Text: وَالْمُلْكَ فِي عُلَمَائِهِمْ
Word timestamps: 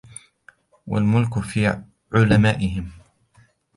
وَالْمُلْكَ 0.87 1.39
فِي 1.39 1.83
عُلَمَائِهِمْ 2.13 2.91